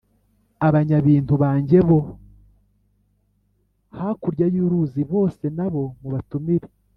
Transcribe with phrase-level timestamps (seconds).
[0.67, 1.99] Abanyabintu banjye bo
[3.97, 6.67] hakurya y’ uruzi bose nabo mubatumire